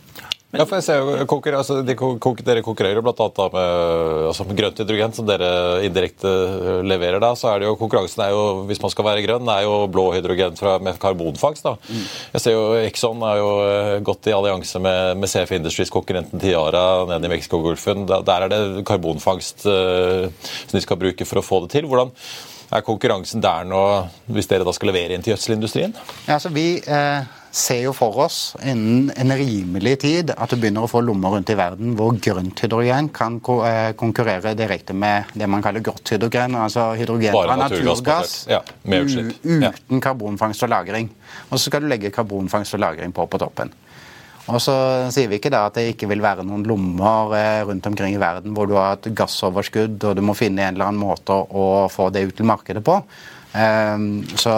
[0.49, 1.93] Men, ja, for jeg ser jo, konkurrer, altså, de,
[2.47, 3.25] Dere konkurrerer bl.a.
[3.53, 3.73] med,
[4.31, 5.51] altså, med grønt hydrogen, som dere
[5.85, 7.21] indirekte eh, leverer.
[7.21, 9.75] da, så er det jo Konkurransen er jo, hvis man skal være grønn, er jo
[9.93, 11.69] blå hydrogen fra, med karbonfangst.
[11.69, 11.75] da.
[11.85, 12.09] Mm.
[12.33, 16.41] Jeg ser jo Exxon har jo eh, gått i allianse med, med CF Industries, konkurrenten
[16.41, 18.09] Tiara, nede i Mexicogolfen.
[18.09, 21.91] Der, der er det karbonfangst uh, som de skal bruke for å få det til.
[21.91, 22.15] Hvordan
[22.73, 23.83] er konkurransen der nå,
[24.33, 25.93] hvis dere da skal levere inn til gjødselindustrien?
[26.25, 26.71] Ja, altså vi...
[26.89, 31.37] Eh ser jo for oss innen en rimelig tid at du begynner å få lommer
[31.37, 36.13] rundt i verden hvor grønt hydrogen kan eh, konkurrere direkte med det man kaller grått
[36.13, 36.57] hydrogen.
[36.59, 41.11] Altså hydrogen fra naturgass ja, uten karbonfangst og -lagring.
[41.49, 43.73] Og så skal du legge karbonfangst og -lagring på på toppen.
[44.49, 44.75] Og så
[45.13, 48.21] sier vi ikke da at det ikke vil være noen lommer eh, rundt omkring i
[48.21, 51.89] verden hvor du har et gassoverskudd og du må finne en eller annen måte å
[51.93, 53.03] få det ut til markedet på.
[53.57, 54.55] Ehm, så,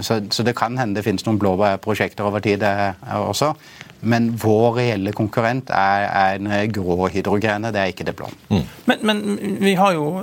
[0.00, 3.52] så, så, det kan hende det finnes noen blå prosjekter over tid også.
[4.00, 8.28] Men vår reelle konkurrent er, er en grå hydrogene, det er ikke det blå.
[8.50, 8.62] Mm.
[8.86, 9.22] Men, men,
[9.58, 10.22] vi har jo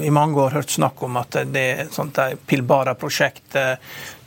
[0.00, 2.16] i mange år hørt snakk om at det er et sånt
[2.48, 3.58] Pilbara-prosjekt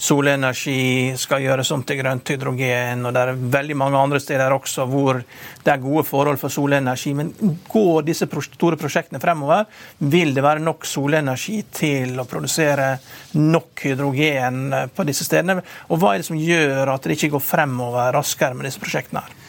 [0.04, 4.88] solenergi skal gjøres om til grønt hydrogen, og det er veldig mange andre steder også
[4.90, 7.14] hvor det er gode forhold for solenergi.
[7.16, 7.32] Men
[7.70, 9.66] går disse store prosjektene fremover,
[10.00, 12.98] vil det være nok solenergi til å produsere
[13.40, 15.62] nok hydrogen på disse stedene?
[15.90, 19.24] Og hva er det som gjør at det ikke går fremover raskere med disse prosjektene?
[19.24, 19.40] her?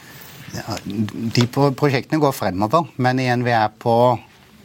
[0.55, 0.77] Ja,
[1.35, 3.97] de prosjektene går fremover, men igjen vi er på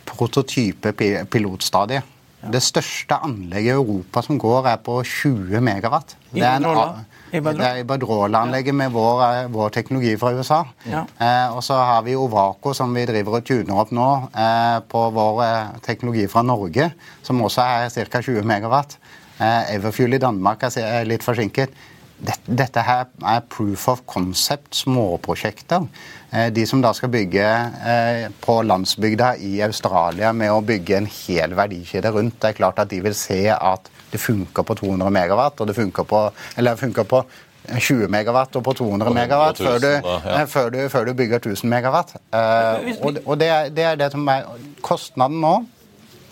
[0.09, 0.93] prototype
[1.29, 2.18] pilotstadiet.
[2.39, 6.15] Det største anlegget i Europa som går, er på 20 megawatt.
[6.31, 10.61] Det er, en, det Iberdrola-anlegget med vår, eh, vår, teknologi fra USA.
[10.87, 11.03] Ja.
[11.19, 15.03] Eh, og så har vi Ovaco, som vi driver og tuner opp nå, eh, på
[15.15, 16.91] vår eh, teknologi fra Norge,
[17.23, 18.21] som også er ca.
[18.23, 18.97] 20 megawatt.
[19.39, 21.75] Eh, Everfuel i Danmark er litt forsinket.
[22.19, 25.85] Dette her er proof of concept, småprosjekter.
[26.31, 27.45] Eh, de som da skal bygge
[27.91, 32.81] eh, på landsbygda i Australia med å bygge en hel verdikjede rundt, det er klart
[32.83, 36.21] at de vil se at det funker på 200 megawatt, og det funker på,
[36.57, 37.23] eller funker på
[37.69, 40.45] 20 megawatt og på 200 megawatt før du, ja.
[40.49, 42.15] før, du, før du, bygger 1000 megawatt.
[42.33, 44.47] Eh, og, og det, er, det, er, det som er
[44.85, 45.55] Kostnaden nå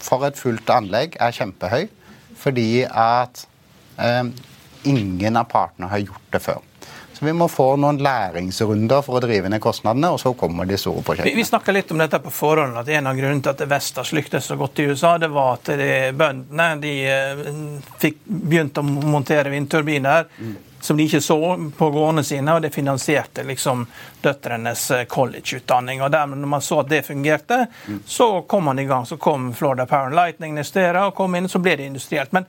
[0.02, 1.88] for et fullt anlegg er kjempehøy
[2.38, 3.48] fordi at
[3.98, 4.28] eh,
[4.86, 6.67] ingen av partene har gjort det før.
[7.18, 10.78] Så Vi må få noen læringsrunder for å drive ned kostnadene, og så kommer de
[10.78, 11.34] store prosjektene.
[11.34, 14.14] Vi, vi snakka litt om dette på forhånd, at en av grunnene til at Vestas
[14.14, 17.42] lyktes så godt i USA, det var at de, bøndene de, eh,
[17.98, 20.30] fikk begynt å montere vindturbiner.
[20.38, 23.86] Mm som de ikke så på gårdene sine, og det finansierte liksom
[24.22, 26.02] døtrenes eh, collegeutdanning.
[26.02, 28.00] Og der, når man så at det fungerte, mm.
[28.06, 29.06] så kom man i gang.
[29.06, 32.32] Så kom Florida Power and Lightning Nestera, og kom inn, så ble det industrielt.
[32.36, 32.46] Men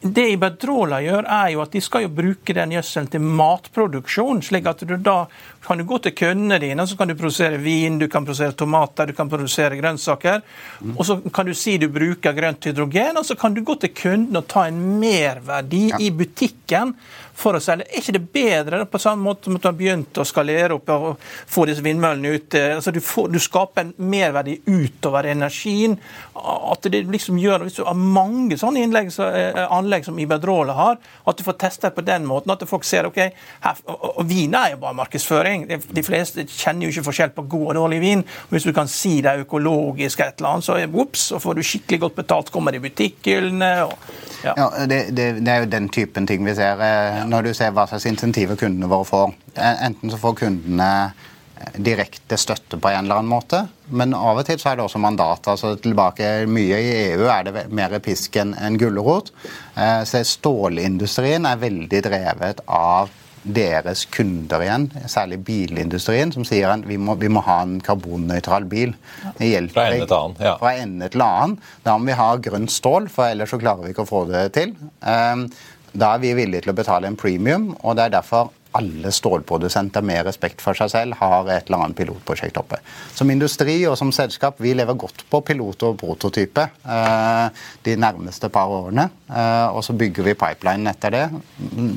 [0.00, 4.42] det Iberdrola gjør, er jo at de skal jo bruke den gjødselen til matproduksjon.
[4.42, 5.26] slik at du da
[5.66, 9.06] kan du gå til kundene dine, så kan du produsere vin, du kan produsere tomater,
[9.06, 10.42] du kan produsere grønnsaker.
[10.80, 10.96] Mm.
[10.96, 13.94] Og så kan du si du bruker grønt hydrogen, og så kan du gå til
[13.96, 16.02] kunden og ta en merverdi ja.
[16.02, 16.94] i butikken
[17.36, 20.20] for å selge er ikke det bedre på samme måte som at du har begynt
[20.20, 22.56] å skalere opp og få disse vindmøllene ut?
[22.78, 25.98] Altså, du, får, du skaper en merverdi utover energien.
[26.36, 30.74] At det liksom gjør, Hvis du har mange sånne innlegg, så, eh, anlegg som Iberdrola
[30.76, 32.52] har, at du får testet på den måten.
[32.52, 33.20] At folk ser ok,
[33.64, 35.66] her, og, og vin er jo bare markedsføring.
[35.68, 38.24] De, fleste kjenner jo ikke forskjell på god og dårlig vin.
[38.50, 41.64] Hvis du kan si det er økologisk, et eller annet, så, ups, så får du
[41.66, 42.52] skikkelig godt betalt.
[42.54, 43.70] Kommer i butikkhyllene.
[44.44, 44.54] Ja.
[44.56, 46.82] ja det, det, det, er jo den typen ting vi ser.
[46.82, 49.32] Eh, når du ser hva slags insentiver kundene våre får.
[49.56, 50.90] Enten så får kundene
[51.76, 53.62] direkte støtte på en eller annen måte.
[53.88, 55.48] Men av og til så er det også mandat.
[55.48, 59.32] altså tilbake Mye i EU er det mer pisk enn en gulrot.
[59.76, 63.12] Eh, så stålindustrien er veldig drevet av
[63.46, 68.66] deres kunder igjen, særlig bilindustrien, som sier at vi må, vi må ha en karbonnøytral
[68.66, 68.96] bil.
[69.38, 70.36] Det hjelper fra ende til annen.
[70.42, 70.56] Ja.
[70.58, 71.56] Fra ende til annen.
[71.86, 74.48] Da må vi ha grønt stål, for ellers så klarer vi ikke å få det
[74.58, 74.74] til.
[75.06, 75.46] Eh,
[75.96, 80.04] da er vi villige til å betale en premium, og det er derfor alle stålprodusenter
[80.06, 82.78] med respekt for seg selv har et eller annet pilotprosjekt oppe.
[83.16, 88.50] Som industri og som selskap vi lever godt på pilot og prototype eh, de nærmeste
[88.52, 89.08] par årene.
[89.30, 91.24] Eh, og så bygger vi pipeline etter det.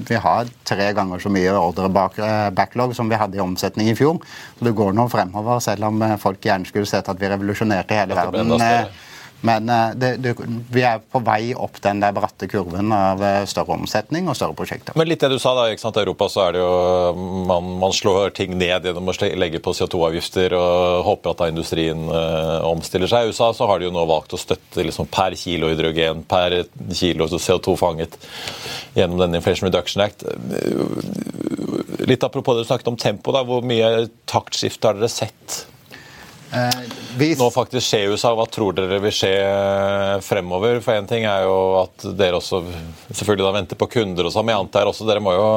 [0.10, 4.22] Vi har tre ganger så mye ordre-backlog som vi hadde i omsetning i fjor.
[4.58, 8.18] Så det går nå fremover, selv om folk gjerne skulle sett at vi revolusjonerte hele
[8.18, 8.58] verden.
[9.42, 10.34] Men eh, det, det,
[10.72, 14.56] vi er på vei opp den der bratte kurven av eh, større omsetning og større
[14.58, 14.98] prosjekter.
[15.00, 16.74] Men litt det du sa da, ikke sant, I Europa så er det jo
[17.48, 22.04] man, man slår ting ned gjennom å legge på CO2-avgifter og håper at da industrien
[22.12, 23.30] uh, omstiller seg.
[23.30, 26.62] I USA så har de jo nå valgt å støtte liksom, per kilo hydrogen, per
[26.96, 28.20] kilo CO2 fanget
[28.98, 30.28] gjennom denne Inflation Reduction Act.
[32.10, 35.62] Litt apropos det du snakket om tempo, da, hvor mye taktskifte har dere sett?
[36.54, 36.82] Eh,
[37.18, 37.36] vi...
[37.38, 38.34] Nå faktisk skjer i USA.
[38.38, 40.80] Hva tror dere vil skje eh, fremover?
[40.86, 42.64] For én ting er jo at dere også
[43.12, 45.50] selvfølgelig da venter på kunder og sånn, men jeg antar også dere må jo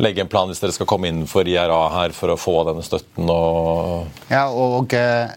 [0.00, 3.28] legge en plan hvis dere skal komme innenfor IRA her for å få denne støtten
[3.28, 5.32] og Ja, og eh,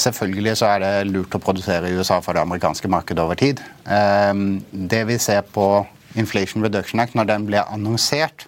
[0.00, 3.62] selvfølgelig så er det lurt å produsere i USA for det amerikanske markedet over tid.
[3.84, 5.68] det vi ser på
[6.20, 8.44] Inflation Reduction Act, når den ble annonsert,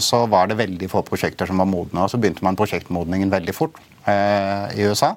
[0.00, 2.04] så var det veldig få prosjekter som var modne.
[2.04, 3.76] og Så begynte man prosjektmodningen veldig fort.
[4.10, 5.14] Eh, i USA.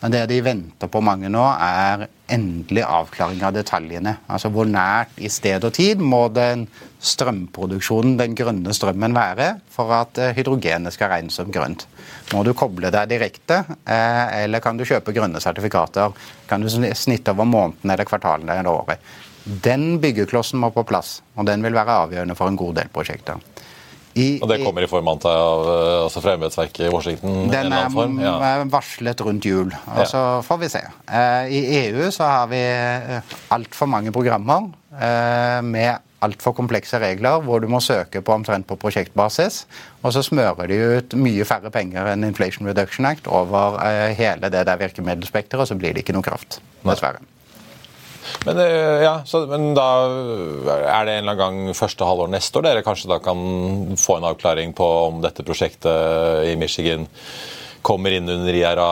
[0.00, 4.14] Men det de venter på mange nå, er endelig avklaring av detaljene.
[4.32, 6.64] Altså Hvor nært i sted og tid må den
[7.04, 11.84] strømproduksjonen, den grønne strømmen, være for at eh, hydrogenet skal regnes som grønt?
[12.32, 16.16] Må du koble deg direkte, eh, eller kan du kjøpe grønne sertifikater?
[16.48, 19.10] Kan du snitte over måneden eller kvartalene eller året?
[19.44, 23.40] Den byggeklossen må på plass, og den vil være avgjørende for en god del prosjekter.
[24.18, 27.46] I, og det kommer i form av eh, altså fra embetsverket i Washington?
[27.52, 28.34] Den er form, ja.
[28.72, 30.82] varslet rundt jul, og så får vi se.
[31.06, 34.70] Eh, I EU så har vi eh, altfor mange programmer
[35.62, 39.62] med altfor komplekse regler, hvor du må søke på omtrent på prosjektbasis.
[40.02, 43.78] Og så smører de ut mye færre penger enn Inflation Reduction Act over
[44.18, 46.58] hele det der virkemiddelspekteret, og så blir det ikke noe kraft.
[46.82, 47.22] Dessverre.
[48.46, 52.60] Men, eh, ja, så, men, da er det en eller annen gang første halvår neste
[52.60, 57.08] år dere kanskje da kan få en avklaring på om dette prosjektet i Michigan
[57.86, 58.90] kommer inn under IRA?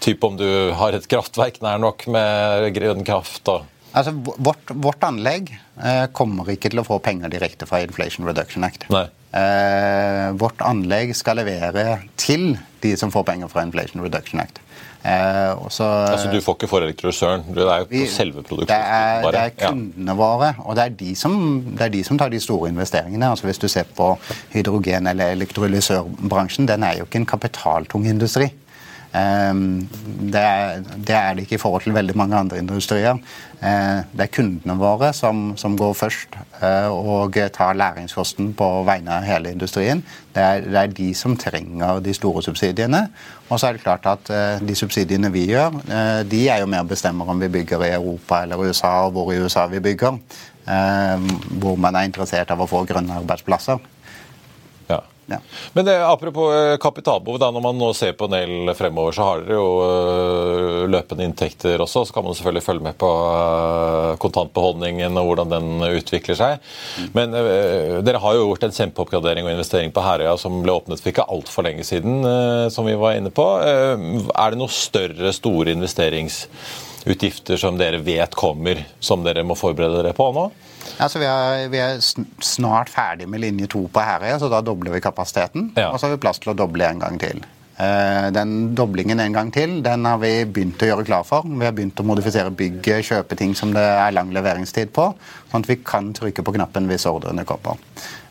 [0.00, 3.44] Typ om du har et kraftverk nær nok med grønn kraft?
[3.52, 8.28] og Altså, vårt, vårt anlegg eh, kommer ikke til å få penger direkte fra Inflation
[8.28, 8.86] Reduction Act.
[8.86, 12.52] Eh, vårt anlegg skal levere til
[12.84, 14.62] de som får penger fra Inflation Reduction Act.
[15.00, 18.66] Eh, også, altså Du får ikke for elektrolysøren, det er jo på selve produksjonen?
[18.68, 22.18] Det er, det er kundene våre, og det er, de som, det er de som
[22.20, 23.30] tar de store investeringene.
[23.30, 24.10] altså Hvis du ser på
[24.52, 28.50] hydrogen- eller elektrolysørbransjen, den er jo ikke en kapitaltung industri.
[29.12, 29.88] Ehm,
[30.30, 33.18] det er, det er, det ikke i forhold til veldig mange andre industrier.
[33.60, 39.18] Eh, det er kundene våre som, som går først eh, og tar læringskosten på vegne
[39.18, 40.04] av hele industrien.
[40.34, 43.08] Det er, det er, de som trenger de store subsidiene.
[43.48, 45.80] Og så er det klart at eh, de subsidiene vi gjør,
[46.30, 49.32] de er jo med og bestemmer om vi bygger i Europa eller USA, og hvor
[49.32, 50.18] i USA vi bygger.
[51.58, 53.80] Hvor man er interessert av å få grønne arbeidsplasser.
[55.30, 55.38] Ja.
[55.72, 59.44] Men det, apropos eh, kapitalbehov, da, når man nå ser på Nell fremover, så har
[59.44, 62.02] dere jo uh, løpende inntekter også.
[62.08, 63.10] Så kan man selvfølgelig følge med på
[64.22, 66.68] kontantbeholdningen og hvordan den utvikler seg.
[66.98, 67.08] Mm.
[67.16, 67.38] Men
[68.06, 71.28] dere har jo gjort en kjempeoppgradering og investering på Herøya som ble åpnet for ikke
[71.30, 72.20] altfor lenge siden,
[72.74, 73.46] som vi var inne på.
[73.62, 75.74] er det noe større, store
[77.00, 80.50] investeringsutgifter som dere vet kommer, som dere må forberede dere på nå?
[80.98, 82.00] Altså, vi, er, vi er
[82.42, 85.72] snart ferdig med linje to på Herøya, så da dobler vi kapasiteten.
[85.76, 85.90] Ja.
[85.92, 87.42] Og så har vi plass til å doble en gang til.
[88.34, 91.46] Den doblingen en gang til den har vi begynt å gjøre klar for.
[91.48, 95.06] Vi har begynt å modifisere bygget, kjøpe ting som det er lang leveringstid på,
[95.48, 97.80] sånn at vi kan trykke på knappen hvis ordrene kommer.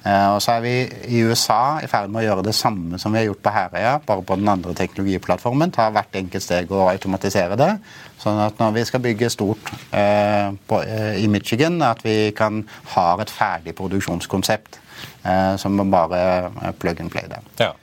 [0.10, 0.74] Og så er vi
[1.12, 3.98] i USA i ferd med å gjøre det samme som vi har gjort på Herøya,
[4.06, 5.74] bare på den andre teknologiplattformen.
[5.76, 7.74] Ta hvert enkelt steg og automatisere det.
[8.20, 12.64] Sånn at når vi skal bygge stort eh, på, eh, i Michigan, at vi kan
[12.96, 17.44] ha et ferdig produksjonskonsept eh, som bare plug and play det.
[17.60, 17.74] Ja.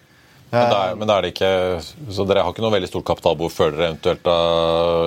[0.51, 1.53] Men, da, men da er det ikke,
[2.15, 4.37] så dere har ikke noe veldig stort kapitalbehov før dere eventuelt da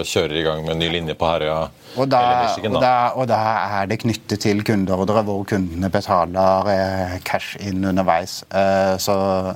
[0.05, 1.61] kjører i gang med en ny linje på Herøya?
[1.97, 2.77] Og da, Michigan, da.
[2.77, 3.37] Og, da, og da,
[3.79, 8.43] er det knyttet til kundeordre hvor kundene betaler eh, cash inn underveis.
[8.53, 9.15] Eh, så,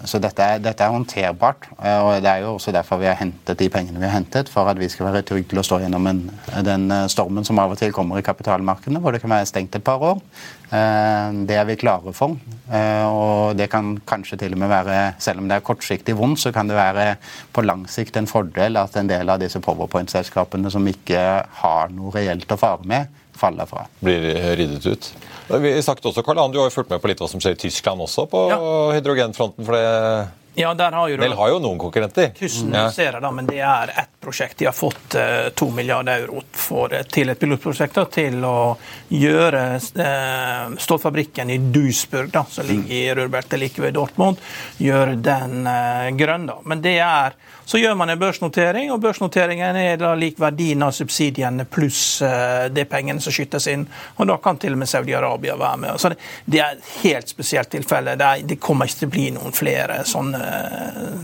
[0.10, 1.70] så dette, er, dette, er, håndterbart.
[1.78, 4.50] Eh, og Det er jo også derfor vi har hentet de pengene vi har hentet,
[4.50, 6.26] for at vi skal være trygge til å stå gjennom en,
[6.66, 9.86] den stormen som av og til kommer i kapitalmarkedene, hvor det kan være stengt et
[9.86, 10.22] par år.
[10.74, 12.34] Det er vi klare for.
[12.74, 16.50] Og det kan kanskje til og med være, selv om det er kortsiktig vondt, så
[16.56, 17.04] kan det være
[17.54, 21.22] på lang sikt en fordel at en del av disse powerpoint-selskapene som ikke
[21.62, 23.86] har noe reelt å fare med, faller fra.
[24.04, 25.10] Blir ryddet ut.
[25.64, 27.58] Vi snakket også, Karl Ann, Du har jo fulgt med på litt hva som skjer
[27.58, 28.62] i Tyskland også, på ja.
[28.96, 29.68] hydrogenfronten.
[29.68, 32.34] for det ja, der har jo Del har jo noen konkurrenter.
[32.38, 32.86] Ja.
[32.94, 34.58] ser da, men det er ett prosjekt.
[34.58, 38.58] De har fått uh, to milliarder euro for, til et pilotprosjekt da, til å
[39.14, 44.40] gjøre uh, stålfabrikken i Duisburg, da, som ligger i rørbeltet like ved Dortmund,
[44.82, 45.68] gjøre den
[46.18, 46.48] grønn.
[46.50, 46.60] Da.
[46.68, 50.92] Men det er så gjør man en børsnotering, og børsnoteringen er da lik verdien av
[50.92, 52.20] subsidiene pluss
[52.76, 53.86] de pengene som skytes inn.
[54.20, 56.02] Og da kan til og med Saudi-Arabia være med.
[56.02, 58.18] Så det, er et helt spesielt tilfelle.
[58.20, 60.44] Det, er, det, kommer ikke til å bli noen flere sånne,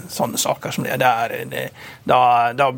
[0.07, 0.95] sånne saker som det.
[1.01, 1.65] det, det
[2.07, 2.21] da,
[2.55, 2.71] da,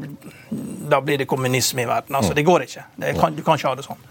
[0.50, 2.16] da, blir det kommunisme i verden.
[2.16, 2.86] Altså, det går ikke.
[3.20, 4.02] Kan, du kan ikke ha det sånn.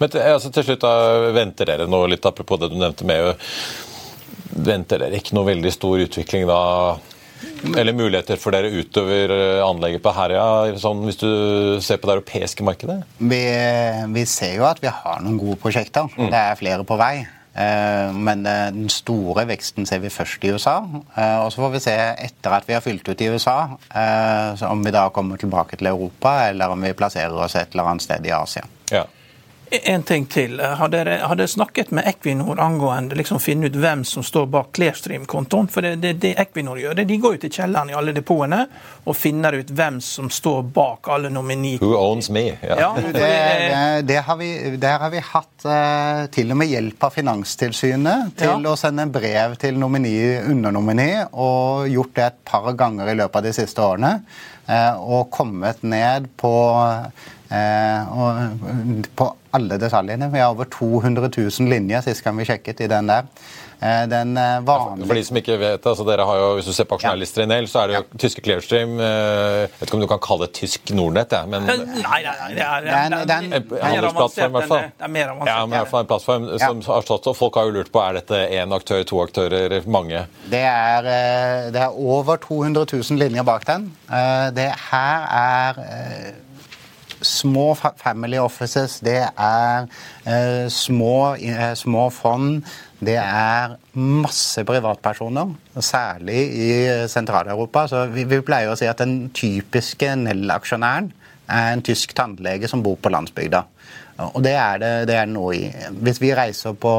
[0.00, 3.34] Men til, altså, til slutt, da, venter dere nå litt apropos det du nevnte med
[4.56, 6.60] Venter dere ikke noe veldig stor utvikling da?
[7.76, 11.28] Eller muligheter for dere utover eh, anlegget på Herøya, sånn, hvis du
[11.84, 13.02] ser på det europeiske markedet?
[13.18, 13.42] Vi,
[14.14, 16.08] vi, ser jo at vi har noen gode prosjekter.
[16.16, 16.30] Mm.
[16.32, 17.26] Det er flere på vei.
[17.56, 20.76] Eh, men eh, den store veksten ser vi først i USA.
[20.84, 21.96] Og så får vi se
[22.28, 23.58] etter at vi har fylt ut i USA,
[24.68, 28.04] om vi da kommer tilbake til Europa, eller om vi plasserer oss et eller annet
[28.04, 28.66] sted i Asia.
[28.92, 29.06] Ja.
[29.70, 30.60] En ting til.
[30.60, 34.68] Har dere, har dere snakket med Equinor angående liksom finne ut hvem som står bak
[34.76, 35.66] Clearstream-kontoen?
[35.72, 38.60] For det, det, det, Equinor gjør, det, de går jo til kjelleren i alle depotene
[39.02, 41.74] og finner ut hvem som står bak alle nomini...
[41.82, 42.44] Who owns me?
[42.62, 42.78] Yeah.
[42.78, 43.30] ja det,
[44.06, 44.50] det, har vi,
[44.82, 48.58] der har vi hatt uh, til og med hjelp av Finanstilsynet til ja.
[48.70, 50.14] å sende brev til nomini,
[50.46, 54.20] undernomini, og gjort det et par ganger i løpet av de siste årene.
[54.66, 57.34] Uh, og kommet ned på uh,
[59.14, 60.30] på alle detaljene.
[60.32, 63.30] Vi har over 200 000 linjer sist gang vi sjekket i den der.
[63.80, 65.06] Eh, den eh, vanlige...
[65.06, 67.48] For de som ikke vet, altså dere har jo, Hvis du ser på aksjonærlister i
[67.50, 68.20] NEL, så er det jo ja.
[68.22, 71.66] tyske Clearstream eh, Jeg vet ikke om du kan kalle det tysk Nordnett, ja, men
[71.68, 74.88] Nei, nei, nei, det er, en, handelsplattform, i hvert fall.
[74.96, 75.52] Det er mer avansert.
[75.52, 77.92] Ja, men i hvert fall en plattform som har stått, og Folk har jo lurt
[77.92, 80.24] på er dette én aktør, to aktører, mange?
[80.48, 81.10] Det er,
[81.74, 83.90] det er over 200 000 linjer bak den.
[84.56, 86.36] Det her er
[87.22, 89.86] små family offices, det er
[90.26, 92.64] eh, små, eh, små, fond.
[92.98, 96.68] Det er masse privatpersoner, særlig i
[97.12, 97.86] Sentral-Europa.
[97.88, 101.12] Så vi, vi, pleier å si at den typiske Nell-aksjonæren
[101.46, 103.64] er en tysk tannlege som bor på landsbygda.
[104.16, 105.66] Og det er det, det er nå i.
[106.04, 106.92] Hvis vi reiser på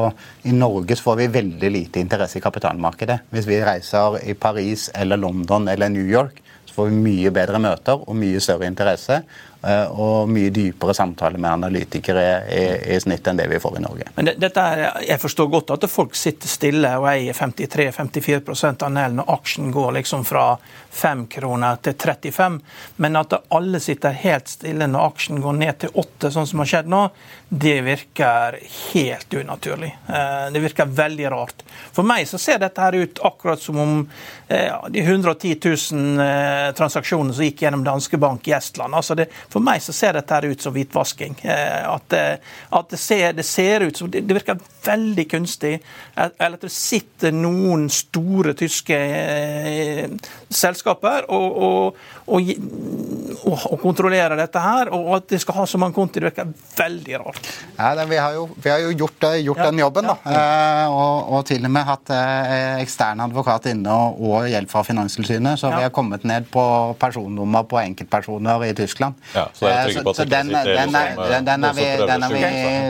[0.46, 3.24] I Norge så får vi veldig lite interesse i kapitalmarkedet.
[3.34, 7.58] Hvis vi reiser i Paris eller London eller New York, så får vi mye bedre
[7.62, 9.22] møter og mye større interesse.
[9.62, 13.82] Eh, og mye dypere samtale med analytikere i, i, snitt enn det vi får i
[13.82, 14.04] Norge.
[14.14, 18.92] Men det, dette er, Jeg forstår godt at folk sitter stille og eier 53-54 av
[18.94, 20.52] Nell når aksjen går liksom fra
[20.94, 22.60] 5 kroner til 35,
[23.02, 26.70] men at alle sitter helt stille når aksjen går ned til 8, sånn som har
[26.70, 27.02] skjedd nå,
[27.48, 28.60] det virker
[28.92, 29.90] helt unaturlig.
[30.06, 31.66] Eh, det virker veldig rart.
[31.90, 33.98] For meg så ser dette her ut akkurat som om
[34.46, 38.94] eh, de 110 000 transaksjonene som gikk gjennom Danske Bank i Estland.
[38.94, 41.38] altså det for meg så ser dette ut som hvitvasking.
[41.42, 42.16] Eh, at,
[42.76, 45.78] at det, ser, det, ser, ut som Det virker veldig kunstig.
[46.16, 50.08] Eller at det sitter noen store tyske eh,
[50.48, 52.50] selskaper og, og, og,
[53.46, 54.92] og, kontrollere dette her.
[54.96, 57.50] Og at de skal ha så mange konti, det virker veldig rart.
[57.76, 60.16] Ja, det, vi, har jo, vi, har jo, gjort, gjort ja, den jobben, da.
[60.24, 60.44] Ja.
[60.84, 62.10] Eh, og, til og med hatt
[62.82, 65.60] ekstern advokat inne og, hjelp fra Finanstilsynet.
[65.60, 66.62] Så vi har kommet ned på
[67.00, 69.18] personnummer på enkeltpersoner i Tyskland.
[69.32, 69.68] Så
[70.14, 72.42] så, den, den, den, den, er vi, den, vi,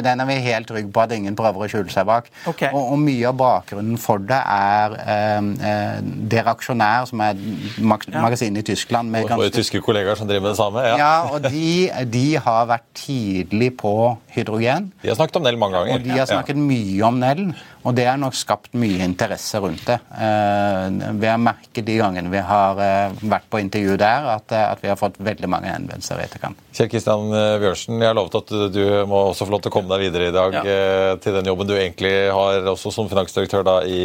[0.02, 2.28] den vi helt trygge på at ingen prøver å skjule seg bak.
[2.48, 2.70] Okay.
[2.72, 7.38] Og, og, mye av bakgrunnen for det er eh, Dere aksjonær, som er
[7.78, 9.48] mag magasin i Tyskland med ganske...
[9.48, 10.84] Og tyske kollegaer som driver med det samme?
[10.84, 13.94] Ja, ja og de, de, har vært tidlig på
[14.34, 14.92] hydrogen.
[15.02, 15.98] De har snakket om Nell mange ganger.
[15.98, 17.44] Og de har snakket mye om Nell.
[17.86, 19.98] Og det har nok skapt mye interesse rundt det.
[20.18, 24.64] Eh, vi har merket de gangene vi har eh, vært på intervju der, at, eh,
[24.72, 26.58] at vi har fått veldig mange henvendelser i etterkant.
[26.74, 29.92] Kjell Kristian Bjørnsen, jeg har lovet at du må også få lov til å komme
[29.94, 31.16] deg videre i dag ja.
[31.22, 34.00] til den jobben du egentlig har også som finansdirektør da i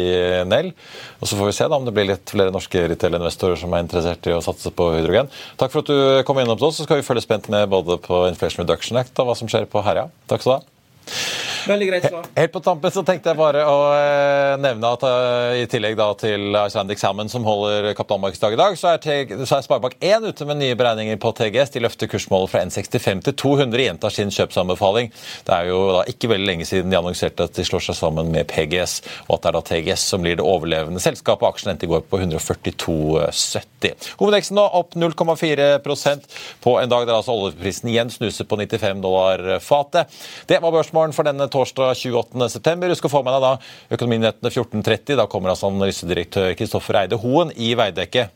[0.48, 0.72] Nell.
[1.20, 3.86] Og Så får vi se da om det blir litt flere norske retail-investorer som er
[3.86, 5.30] interessert i å satse på hydrogen.
[5.60, 7.98] Takk for at du kom innom til oss, så skal vi følge spent med både
[8.02, 10.08] på Inflation Reduction Act og hva som skjer på Herja.
[10.30, 11.52] Takk skal du ha.
[11.64, 12.26] Veldig greit svar.
[12.36, 16.10] Helt på tampen så tenkte jeg bare å eh, nevne at uh, i tillegg da
[16.20, 20.60] til Icelandic Salmon, som holder kapitalmarkedsdag i dag, så er, så er Sparebank1 ute med
[20.60, 21.72] nye beregninger på TGS.
[21.74, 25.08] De løfter kursmålet fra 1,65 til 200, gjentar sin kjøpsanbefaling.
[25.46, 28.28] Det er jo da ikke veldig lenge siden de annonserte at de slår seg sammen
[28.34, 28.98] med PGS,
[29.28, 31.48] og at det er da TGS som blir det overlevende selskapet.
[31.48, 34.10] Aksjen endte i går på 142,70.
[34.20, 36.28] Hovedeksen nå opp 0,4%
[36.64, 40.12] på en dag der altså oljeprisen igjen snuser på 95 dollar fatet.
[40.50, 42.88] Det var børsmålen for denne torsdag 28.9.
[42.92, 45.18] Husk å få med deg da Økonominyhetene 14.30.
[45.20, 48.28] Da kommer altså analysedirektør Kristoffer Eide Hoen i Veidekke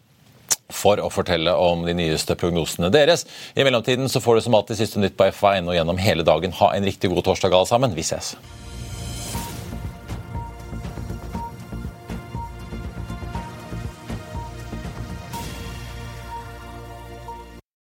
[0.68, 3.24] for å fortelle om de nyeste prognosene deres.
[3.56, 6.56] I mellomtiden så får du som alltid siste nytt på FA1 og gjennom hele dagen.
[6.60, 7.96] Ha en riktig god torsdag alle sammen.
[7.96, 8.34] Vi ses.